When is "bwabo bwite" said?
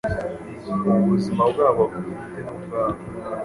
1.51-2.39